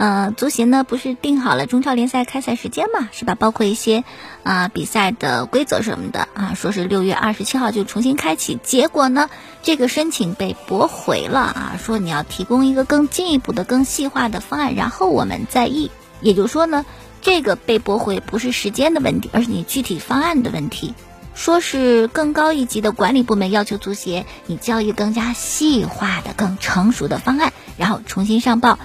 [0.00, 3.34] 呃，足协呢不是定好了中超联赛开赛时间嘛，是吧？
[3.34, 4.02] 包括一些
[4.44, 8.58] 啊比赛的规则什么的啊，说是六月二十七号就重新开启。
[8.62, 9.28] 结果呢，
[9.62, 15.90] 这个申请被驳回了啊，说你要提供一个更进一步的、更细化的方案，然后我们再议。
[16.22, 16.86] 也就是说呢，
[17.20, 20.94] 这个被驳回不是时间的问题，而是你具体方案的问题。
[21.34, 28.78] 说是更高一级的管理部门要求足协你交一个更加细化的、更成熟的方案，然后重新上报。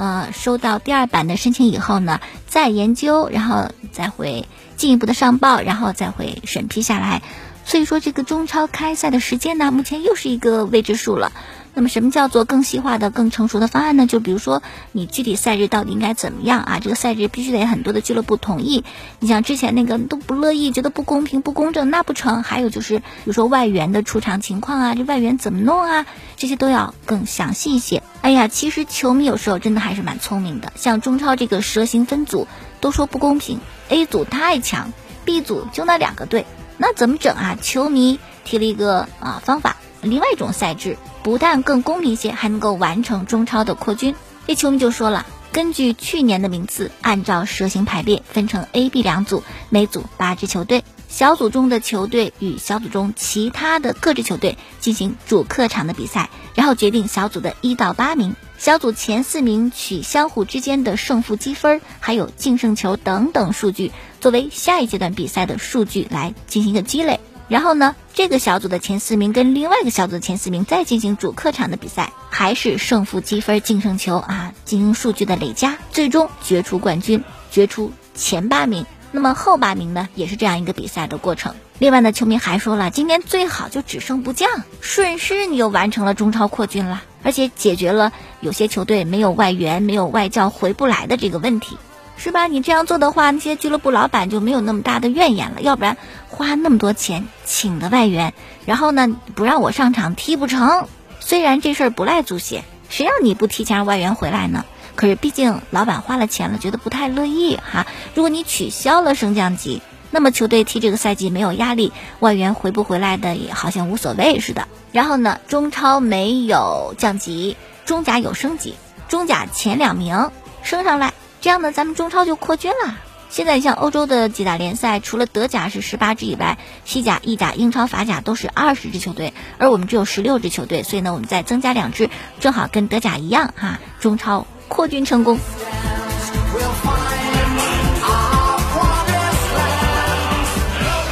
[0.00, 7.20] 呃，收到第二版的申请以后呢，再研究，然后再会进一步的上报，然后再会审批下来。
[7.66, 11.32] 所以说，这个中超开赛的时间呢，目前又是一个未知数了。
[11.74, 14.06] 那么，什么叫做更细化的、更成熟的方案呢？
[14.06, 16.80] 就比如说，你具体赛日到底应该怎么样啊？
[16.80, 18.84] 这个赛日必须得很多的俱乐部同意。
[19.18, 22.42] 你像之前那个都不乐意，觉得不公平、不公正，那不成。
[22.42, 26.06] 还有就是，比如说外援的出场情况啊，这外援怎么弄啊？
[26.36, 28.02] 这些都要更详细一些。
[28.22, 30.72] 哎呀，其实球迷有时候真的还是蛮聪明的。
[30.76, 32.48] 像中超这个蛇形分组，
[32.80, 34.92] 都说不公平，A 组太强
[35.24, 37.56] ，B 组就那两个队，那怎么整啊？
[37.60, 40.96] 球迷提了一个啊方法，另外一种赛制。
[41.22, 44.14] 不但更公平些，还能够完成中超的扩军。
[44.46, 50.82] 这球迷就说了，根据去年的名次，按照蛇形排列，分成 A、B 两组，每组八支球队。
[51.08, 58.34] 小组中的球队与小组中其他的各支球队进行主客场的比赛，然后决定小组的一到八名。
[58.58, 67.20] 小组前四名取相互之间的胜负积分，还有净胜球等等数据，作为下一阶段比赛的数据来进行一个积累。
[67.50, 78.86] 然后呢，这个小组的前四名跟另外一个小组的前四名再进行主客场的比赛，还是胜负积分、净胜球啊，进行数据的累加，最终决出冠军，决出前八名。
[79.10, 81.56] 那么后八名呢，也是这样一个比赛的过程。
[81.80, 84.48] 另外呢，球迷还说了，今年最好就只胜不降，
[84.80, 91.76] 顺势你又完成了中超扩军了，而且解决了有些球队没有外援、没有外教回不来的这个问题。
[92.22, 92.46] 是吧？
[92.48, 95.62] 你这样做的话，那些俱乐部老板就没有那么大的怨言了。
[95.62, 95.96] 要不然
[96.28, 98.34] 花那么多钱请的外援，
[98.66, 100.86] 然后呢不让我上场踢不成。
[101.18, 104.66] 虽然这事儿不赖足协，谁让你不提前让外援回来呢？
[104.96, 107.86] 可是毕竟老板花了钱了，觉得不太乐意哈。
[108.14, 109.80] 如果你取消了升降级，
[110.10, 114.68] 那么球队踢这个赛季没有压力，外援回不回来的也好像无所谓似的。
[114.92, 118.74] 然后呢，中超没有降级，中甲有升级，
[119.08, 120.30] 中甲前两名
[120.62, 121.14] 升上来。
[121.40, 122.98] 这样呢，咱们中超就扩军了。
[123.30, 135.38] 现在像欧洲的几大联赛，除了德甲是十八支以外，西甲、意甲、英超、法甲都是二十支球队，而我们只有十六支球队，所以呢，我们再增加两支，正好跟德甲一样哈，中超扩军成功。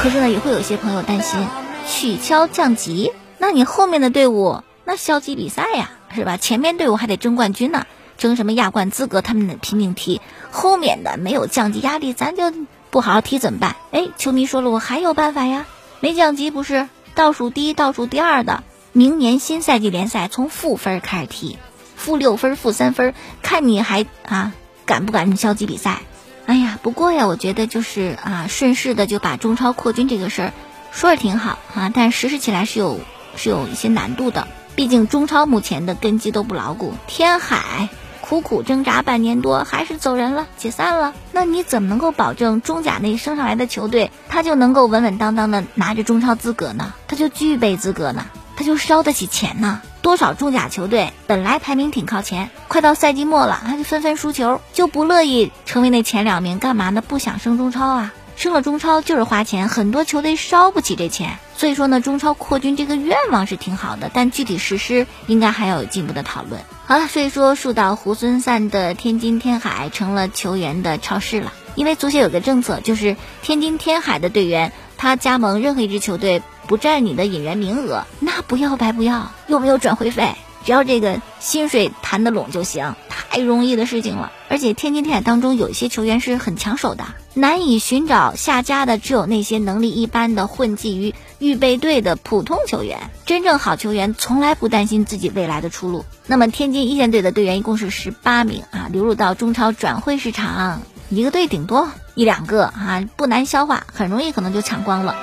[0.01, 1.47] 可是呢，也会有些朋友担心
[1.87, 6.37] 取消降级，那你后面的队伍那消极比赛呀，是吧？
[6.37, 7.87] 前面队伍还得争冠军呢。
[8.19, 10.21] 争什么亚冠资格，他们得拼命踢。
[10.51, 12.53] 后面的没有降级压力，咱就
[12.91, 13.75] 不好好踢怎么办？
[13.91, 15.65] 哎，球迷说了，我还有办法呀。
[16.01, 21.57] 没降级不是倒数第一、倒数第二的，明年新赛季联赛从负分开始踢，
[21.95, 24.53] 负六分、负三分，看你还啊
[24.85, 26.01] 敢不敢消极比赛？
[26.45, 30.53] 哎呀，不过呀，我觉得就是啊顺势的就把中超扩军这个事儿
[30.91, 32.99] 说着挺好啊，但实施起来是有
[33.35, 34.47] 是有一些难度的。
[34.75, 37.89] 毕竟中超目前的根基都不牢固，天海。
[38.29, 41.15] 苦苦挣扎半年多，还是走人了，解散了。
[41.31, 46.93] 那你怎么能够保证中甲那升上来的球队，他就能够稳稳当当的拿着中超资格呢？
[47.07, 48.23] 他就具备资格呢？
[48.55, 49.81] 他就烧得起钱呢？
[50.03, 57.01] 多少中甲球队本来排名挺靠前，快到赛季末了，他就纷纷输球，就不乐意成为那前两名，干嘛呢？
[57.01, 58.13] 不想升中超啊？
[58.39, 61.39] 升了中超就是花钱，很多球队烧不起这钱。
[61.57, 66.61] 所以说呢，中超扩军这个愿望是挺好的，但具体实施应该还要有进一步的讨论。
[66.85, 80.35] 好了，所以说树倒猢狲散的天津天海成了球员的超市了，因为足协有个政策，就是天津天海的队员他加盟任何一支球队不占你的引援名额，那不要白不要，又没有转会费，
[80.65, 84.31] 只要这个薪水谈得拢就行，太容易的事情了。
[84.49, 87.05] 而且天津天海当中有一些球员是很抢手的。
[87.33, 93.11] 难以寻找下家的，只有那些能力一般的混迹于预备队的普通球员。
[93.25, 96.03] 真正好球员从来不担心自己未来的出路。
[96.25, 105.15] 那么天津一线队的队员一共是十八名啊，流入到中超转会市场，一个队顶多一两个啊，不难消化，很容易可能就抢光了。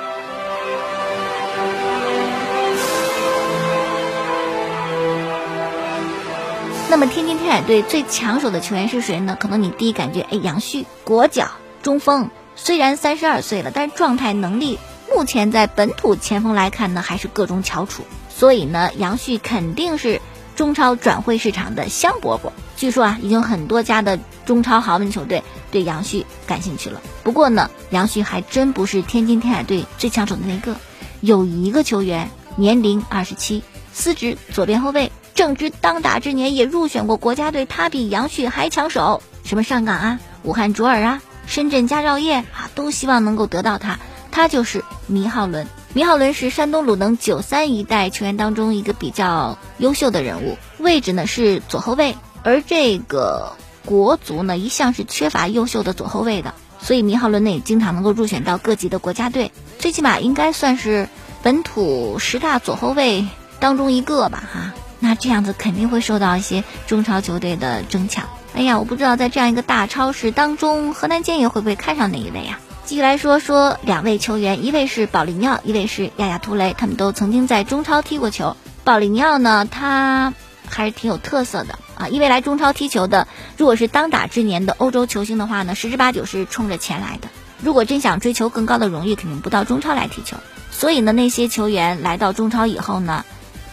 [6.88, 9.36] 那么天津天海队最抢手的球员是谁呢？
[9.38, 11.50] 可能你第一感觉，哎，杨旭，国脚
[11.82, 14.78] 中锋，虽然三十二岁了，但是状态能力
[15.12, 18.04] 目前在本土前锋来看呢，还是各中翘楚。
[18.30, 20.20] 所以呢，杨旭肯定是
[20.54, 22.52] 中超转会市场的香饽饽。
[22.76, 25.42] 据说啊，已经很多家的中超豪门球队
[25.72, 27.02] 对杨旭感兴趣了。
[27.24, 30.76] 不过呢，杨旭还真不是天津天海队最抢手的那个，
[31.20, 35.10] 有一个球员年龄二十七，司职左边后卫。
[35.36, 39.22] 正值当打之年，也入选过国家队，他比杨旭还抢手。
[39.44, 43.98] 什么上港啊、武汉卓尔啊、深圳佳兆业啊，都希望能够得到他。
[44.32, 45.68] 他就是米浩伦。
[45.92, 52.16] 米浩伦是山东鲁能九三一代球员当中一个比较优秀的人物，位置呢是左后卫。
[52.42, 53.52] 而这个
[53.84, 61.08] 国足呢，一向是缺乏优秀的左后卫的，所以米浩伦呢也经常能够入选到各级的国家队，最起码应该算是
[61.42, 63.26] 本土十大左后卫
[63.60, 64.74] 当中一个吧，哈。
[64.98, 68.25] 那这样子肯定会受到一些中超球队的争抢。
[68.54, 72.58] 哎呀，我不知道在这样一个大超市当中，河南建业会不会看上哪一位啊？
[72.87, 78.56] 继续来说说两位球员，一位是保利尼奥，一位是亚亚图雷，他们都曾经在中超踢过球。
[78.84, 80.32] 保利尼奥呢，他
[80.69, 83.28] 还是挺有特色的啊，因为来中超踢球的，
[83.58, 87.28] 如果是当打之年的欧洲球星的话呢，十之八九是冲着钱来的。
[87.60, 90.37] 如果真想追求更高的荣誉，肯定不到中超来踢球。
[90.70, 93.25] 所以呢，那些球员来到中超以后呢？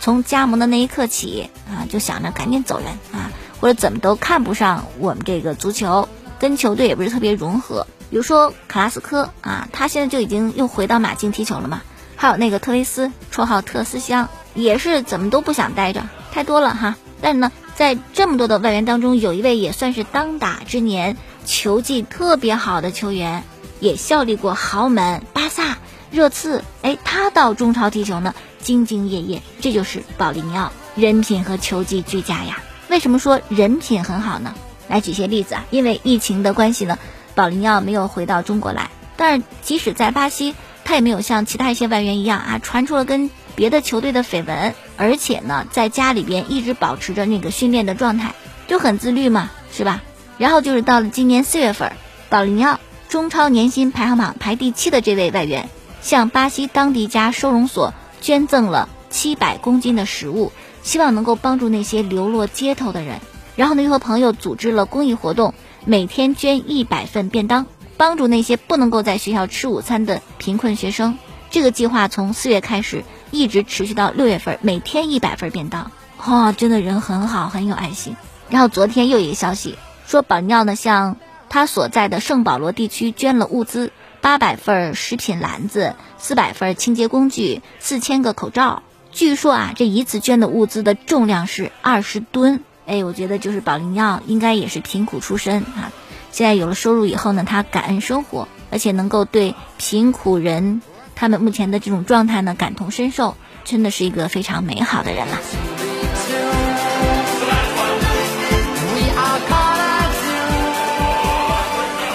[0.04, 6.10] 从加盟的那一刻起啊，就想着赶紧走人啊，或者怎么都看不上我们这个足球，
[6.40, 7.88] 跟球队也不是特别融合。
[8.10, 11.82] 比如说卡拉斯科啊，他现在就已经又回到马竞踢球了嘛。
[12.18, 16.04] 还有那个特维斯，绰号特斯香，也是怎么都不想待着，
[16.34, 16.98] 太多了哈。
[17.22, 21.16] 但是呢，在这么多的外援当中，有一位也算是当打之年，
[21.46, 23.46] 球技特别好的球员，
[23.80, 25.78] 也效力过豪门巴萨、
[26.12, 26.62] 热刺。
[26.82, 28.36] 哎，他到中超踢球呢。
[28.64, 32.64] 兢兢业业，这就是保利尼奥，人品和球技俱佳呀。
[32.90, 34.56] 为什么说人品很好呢？
[34.88, 35.66] 来举些例子啊。
[35.70, 36.98] 因为疫情的关系呢，
[37.36, 38.90] 保利尼奥没有回到中国来。
[39.16, 40.56] 但是即使在巴西，
[40.86, 44.74] 他也没有像其他一些外援一样啊，传出了跟别的球队的绯闻。
[44.98, 48.34] 而且呢，在家里边一直保持着那个训练的状态，
[48.68, 50.02] 就很自律嘛，是吧？
[50.38, 51.92] 然后就是到了今年四月份，
[52.30, 55.70] 保利尼奥中超年薪排行榜排第七的这位外援，
[56.02, 57.94] 向巴西当地一家收容所。
[58.24, 63.20] 捐赠了七百公斤的食物，希望能够帮助那些流落街头的人。
[63.58, 65.54] 然后呢，又和朋友组织了公益活动，
[65.86, 67.68] 每天捐一百份便当，
[67.98, 71.18] 帮助那些不能够在学校吃午餐的贫困学生。
[71.52, 75.92] 这个计划从四月开始，一直持续到六月份，每天一百份便当。
[76.26, 78.16] 哇，真的人很好，很有爱心。
[78.50, 79.78] 然后昨天又一个消息
[80.08, 81.18] 说，保尿呢向
[81.50, 83.92] 他所在的圣保罗地区捐了物资。
[84.24, 88.82] 八百份食品篮子，四百份清洁工具，四千个口罩。
[89.12, 92.64] 据说啊，这一次捐的物资的重量是二十吨。
[92.86, 95.92] 哎，我觉得就是保林耀应该也是贫苦出身啊。
[96.32, 100.82] 现在有了收入以后呢，他感恩生活，而且能够对贫苦人
[101.16, 103.36] 他们目前的这种状态呢感同身受，
[103.66, 105.83] 真的是一个非常美好的人了。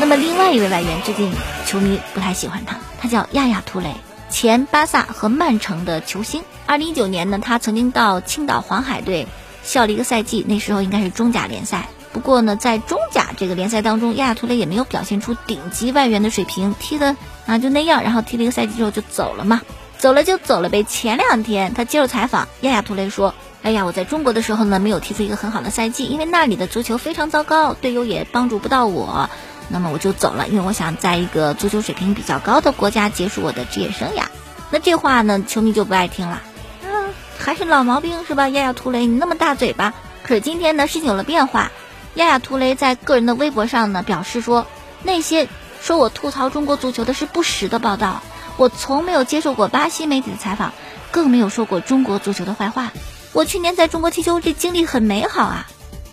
[0.08, 1.31] 那么另外一位外援，最近
[1.66, 3.93] 球迷不太喜欢他，他叫亚亚图雷，
[4.31, 6.43] 前巴萨和曼城的球星。
[6.64, 9.28] 二零一九年呢，他曾经到青岛黄海队
[9.62, 11.90] 效力一个赛季，那时候应该是中甲联赛。
[12.10, 19.60] 不过呢，在中甲这个联赛当中，亚亚图雷也没有表现出顶级外援的水平，踢的啊就那样，然后踢了一个赛季之后就走了嘛，
[19.98, 20.84] 走了就走了呗。
[20.84, 29.29] 前两天他接受采访，亚亚图雷说：“哎呀，我在中国的时候呢，没有踢出一个很好的赛季，因为那里的足球非常糟糕，队友也帮助不到我。”
[29.69, 34.25] 那么我就走了，因为我想在一个足球水平比较高的国家结束我的职业生涯。
[34.70, 36.43] 那这话呢，球迷就不爱听了。
[36.82, 38.48] 嗯，还是老毛病是吧？
[38.48, 39.94] 亚亚图雷，你那么大嘴巴。
[40.22, 41.70] 可是今天呢，事情有了变化。
[42.15, 44.67] 亚亚图雷在个人的微博上呢，表示说，
[45.03, 45.48] 那些
[45.81, 48.22] 说我吐槽中国足球的是不实的报道。
[48.56, 50.72] 我从没有接受过巴西媒体的采访，
[51.13, 52.91] 更没有说过中国足球的坏话。
[53.32, 55.67] 我去年在中国踢球，这经历很美好啊。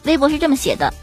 [0.04, 0.94] 微博是这么写的。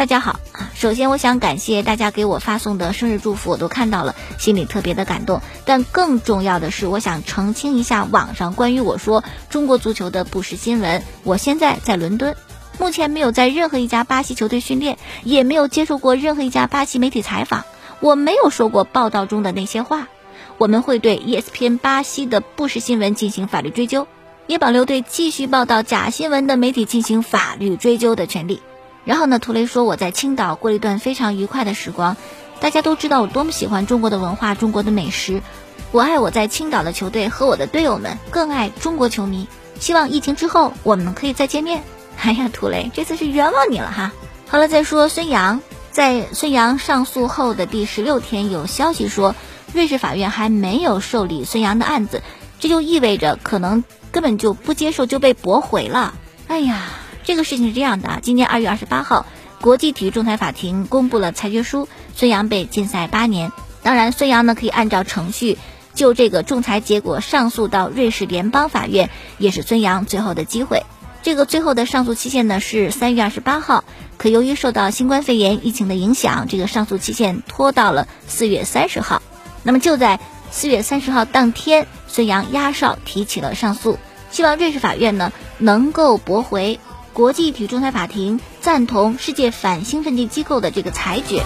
[0.00, 0.70] 大家好啊！
[0.74, 5.42] 首先，我想感谢大家给我发送的生日祝福，我都看到了，心里特别的感动。
[5.66, 11.02] 但更重要的是，我想澄清一下网上关于我说中国足球的不实新闻。
[11.22, 12.34] 我现在在伦敦，
[12.78, 17.66] 目前没有在任何一家巴西球队训练，也没有接受过任何一家巴西媒体采访。
[18.00, 20.08] 我没有说过报道中的那些话。
[20.56, 24.06] 我们会对 ESPN 巴西的不实新闻进行法律追究，
[24.46, 28.62] 也保留对继续报道假新闻的媒体进行法律追究的权利。
[29.04, 32.16] 然后呢，图雷说我在青岛过了一段非常愉快的时光。
[32.60, 35.42] 大家都知道我多么喜欢中国的文化、中国的美食。
[35.92, 39.48] 我爱我在青岛的球队和我的队友们，更爱中国球迷。
[39.78, 41.82] 希望疫情之后我们可以再见面。
[42.22, 44.12] 哎呀，涂雷，这次是冤枉你了哈。
[44.46, 49.34] 好了，再说孙杨，在孙杨上诉后的第十六天，有消息说
[49.72, 52.22] 瑞士法院还没有受理孙杨的案子，
[52.58, 56.12] 这就意味着可能根本就不接受就被驳回了。
[56.46, 56.88] 哎呀，
[57.24, 59.26] 这个事情是这样的啊，今年二月二十八号，
[59.60, 63.52] 国际体育仲裁法庭公布了裁决书，孙杨被禁赛八年。
[63.82, 65.58] 当然，孙杨呢可以按照程序
[65.94, 70.82] 就这个仲裁结果上诉到瑞士联邦法院，也是孙杨最后的机会。
[71.22, 73.84] 这个最后的上诉期限呢是三月二十八号，
[74.16, 79.22] 可由于受到新冠肺炎疫情的影响，这个上诉期限拖到了四月三十号。
[79.62, 80.18] 那么就在
[80.50, 83.98] 四月三十号当天，孙杨压哨提起了上诉，
[84.30, 86.80] 希望瑞士法院呢能够驳回
[87.20, 91.44] 国际体育仲裁法庭赞同世界反兴奋剂机构的这个裁决。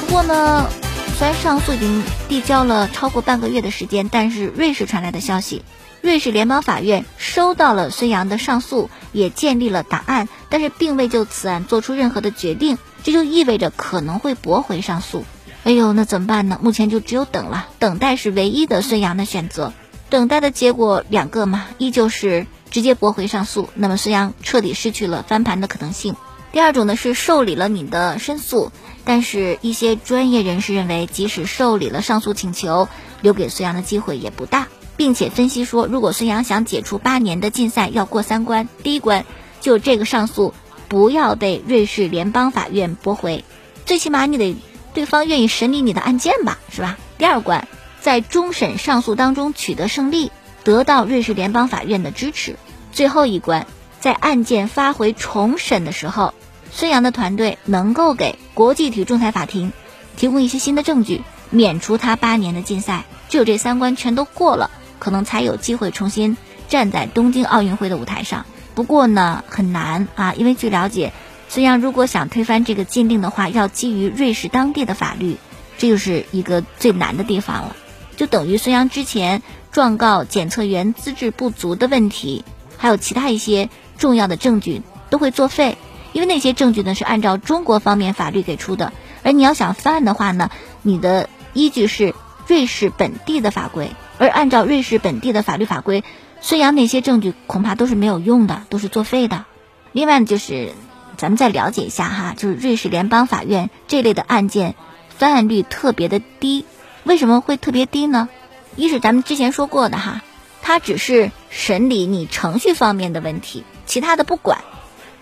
[0.00, 0.68] 不过呢。
[1.16, 5.62] 虽然上诉已经递交了超过半个月的时间，但是瑞士传来的消息，
[6.02, 15.24] 瑞士联邦法院收到了孙杨的上诉，也建立了档案，但是并未就此案做出任何的决定，这就意味着可能会驳回上诉。
[15.64, 16.60] 哎呦，那怎么办呢？
[16.62, 19.72] 目前就只有等了，等待是唯一的孙杨的选择。
[20.08, 26.14] 等待的结果两个嘛，依旧是直接驳回上诉，那么孙杨彻底失去了翻盘的可能性。
[26.52, 28.72] 第二种呢是受理了你的申诉，
[29.04, 32.88] 但是一些专业人士认为，即使受理了上诉请求，
[33.20, 39.26] 留给孙杨的机会也不大，并且分析说，如果孙杨想解除八年的禁赛，要过三关，第一关
[39.60, 40.54] 就这个上诉
[40.88, 43.44] 不要被瑞士联邦法院驳回，
[43.84, 44.56] 最起码你得
[44.94, 46.96] 对方愿意审理你的案件吧，是吧？
[47.18, 47.68] 第二关
[48.06, 50.30] 在终审上诉当中取得胜利，
[50.62, 52.54] 得到瑞士联邦法院的支持，
[52.92, 53.66] 最后一关
[53.98, 56.32] 在案件发回重审的时候。
[56.70, 59.72] 孙杨的团队能够给国际体育仲裁法庭
[60.16, 63.06] 提供一些新的证据，免除他八年的禁赛。
[63.28, 64.70] 只有这三关全都过了，
[65.00, 66.36] 可能才有机会重新
[66.68, 68.46] 站在东京奥运会的舞台上。
[68.76, 71.12] 不过呢，很难啊，因为据了解，
[71.48, 75.38] 孙杨如果想推翻这个禁令的话，要基于瑞士当地的法律，
[75.76, 77.74] 这就是一个最难的地方了。
[78.16, 82.44] 就等于孙杨之前状告检测员资质不足的问题，
[82.76, 83.68] 还有其他一些
[83.98, 85.76] 重要的证据都会作废。
[86.12, 92.14] 因为那些证据呢是按照中国方面法律给出的，而你要想翻案的话呢，你的依据是
[92.46, 96.02] 瑞士本地的法规，而按照瑞士本地的法律法规，
[96.40, 99.44] 孙杨那些证据恐怕都是没有用的，都是作废的。
[99.92, 100.72] 另外呢，就是
[101.18, 104.74] 咱们再了解一下哈，就是瑞士联邦法院这类的案件
[105.10, 106.64] 翻案率特别的低，
[107.06, 108.28] 为什么会特别低呢？
[108.74, 110.22] 一是咱们之前说过的哈，
[110.60, 114.58] 它只是审理你程序方面的问题，其他的不管。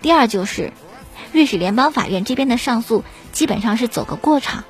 [0.01, 0.73] 第二就是。
[1.31, 4.63] 瑞士联邦法院这边的上诉基本上是走个过场，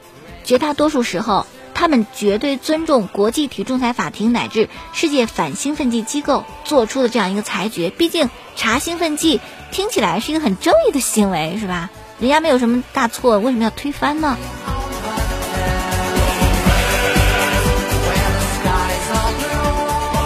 [0.43, 1.45] 绝大多数时候，
[1.75, 7.91] 他们绝对尊重国际体育仲裁法庭乃至世界反兴奋剂机构做出的这样一个裁决。
[7.91, 9.41] 毕竟查兴奋剂
[9.71, 11.91] 听起来是一个很正义的行为，是吧？
[12.19, 14.35] 人家没有什么大错，为什么要推翻呢？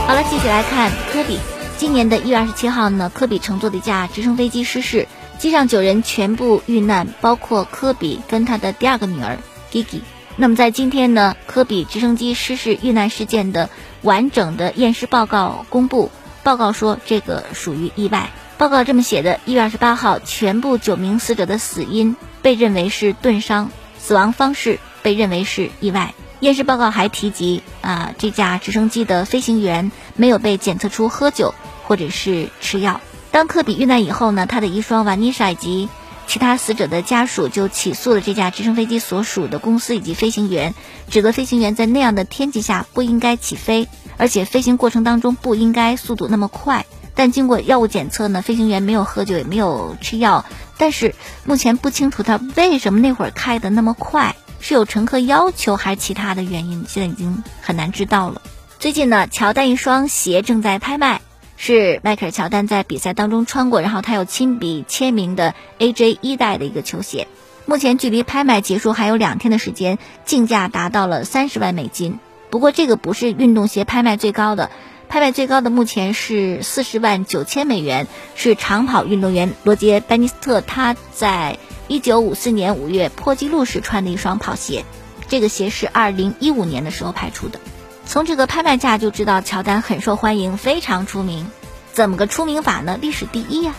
[0.09, 1.37] 好了，继续来看科比。
[1.77, 5.07] 今年的一月二十七号呢，科比乘坐的一架直升飞机失事。
[5.37, 9.37] 机上九人全部遇难，包括科比跟他的第二个女儿
[9.71, 10.01] Gigi。
[10.35, 13.69] 那么在今天呢，科比直升机失事遇难事件的
[14.01, 16.09] 完整的验尸报告公布。
[16.41, 18.31] 报告说这个属于意外。
[18.57, 26.15] 报告这么写的：一月二十八号，全部九名死者的死因被认为是钝伤，死亡方式被认为是意外。
[26.39, 31.53] 验尸报告还提及啊，这架直升机的飞行员没有被检测出喝酒
[31.83, 33.01] 或者是吃药。
[33.31, 35.89] 当科比遇难以后呢，他的遗孀瓦妮莎以及
[36.27, 40.73] 其他死者的家属就起诉了这架直升飞机所属的公司以及飞行员，
[41.09, 46.85] 指责飞行员在那样的天气下不应该起飞，而且飞行过程当中不应该速度那么快。
[47.15, 50.45] 但经过药物检测呢，飞行员没有喝酒也没有吃药，
[50.77, 58.41] 但是目前不清楚他为什么那会儿开的那么快，是有乘客要求还是其他的原因，现在已经很难知道了。
[58.79, 61.21] 最近呢，乔丹一双鞋正在拍卖。
[61.61, 67.27] 是迈克尔·乔丹在比赛当中穿过，然后他有亲笔签名的 AJ 一代的一个球鞋。
[67.65, 72.17] 目前距离拍卖结束还有两天的时间，竞价达到了三十万美金。
[72.49, 74.71] 不过这个不是运动鞋拍卖最高的，
[75.09, 84.85] 拍卖最高的目前是四十万九千美元，是长跑运动员罗杰·班尼斯特他在一九五四年五月破纪录时穿的一双跑鞋。
[85.27, 87.59] 这个鞋是二零一五年的时候拍出的。
[88.05, 91.47] 从这个拍卖价就知道乔丹很受欢迎，非常出名。
[91.91, 92.97] 怎么个出名法呢？
[93.01, 93.73] 历史第一呀！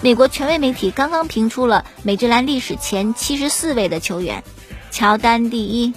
[0.00, 4.42] 美国权威媒体刚刚评出了美职篮历史前七十四位的球员，
[4.90, 5.94] 乔丹第一，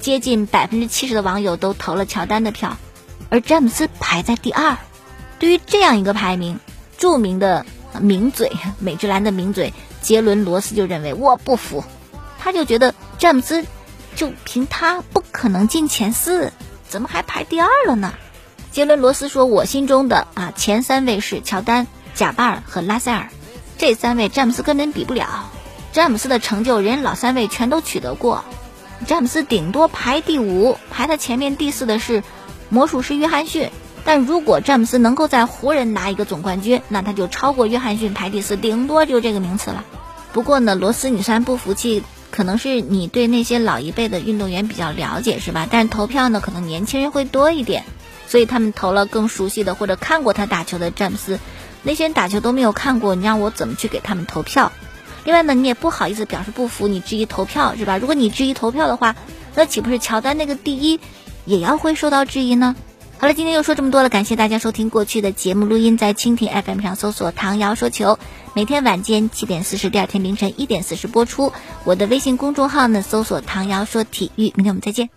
[0.00, 2.76] 接近百分之七十的网友都投了乔丹的票。
[3.30, 4.76] 而詹姆斯排在第二。
[5.38, 6.60] 对于这样一个排名，
[6.98, 7.64] 著名的
[8.00, 9.72] 名嘴美职篮的名嘴
[10.02, 11.84] 杰伦罗斯就认为我不服，
[12.38, 13.64] 他就觉得詹姆斯
[14.14, 16.52] 就凭他不可能进前四，
[16.88, 18.14] 怎么还排第二了呢？
[18.70, 23.30] 杰伦罗斯说：“我心中的啊前三位是乔丹、贾巴尔和拉塞尔，
[23.78, 25.50] 这三位詹姆斯根本比不了。
[25.92, 28.44] 詹姆斯的成就，人老三位全都取得过，
[29.06, 32.22] 詹姆斯顶多排第五，排他前面第四的是
[32.68, 33.70] 魔术师约翰逊。”
[34.06, 39.84] 但如果詹姆斯能够在湖人拿一个总冠军，那他就超过约翰逊排第四，顶多就这个名次了。
[40.32, 45.66] 不过呢，罗斯，你虽然不服气，可能是你对那些老一辈的运动员比较了解，是吧？
[45.68, 47.84] 但是投票呢，可能年轻人会多一点，
[48.28, 51.40] 所以他们投了更熟悉的或者看过他打球的詹姆斯。
[51.82, 54.70] 那些人打球都没有看过，你让我怎么去给他们投票？
[55.24, 57.98] 另外呢，你也不好意思表示不服，你质疑投票是吧？
[57.98, 59.16] 如果你质疑投票的话，
[59.56, 61.00] 那岂不是乔丹那个第一
[61.44, 62.76] 也要会受到质疑呢？
[63.18, 68.18] 好了，今天又说这么多了，感谢大家收听过去的节目录音，在蜻蜓 FM 上搜索“唐瑶说球”，
[68.54, 71.50] 每天晚间七点四十，第二天凌晨一点四十播出。
[71.84, 75.08] 我的微信公众号呢，搜索“唐瑶说体育”，明天我们再见。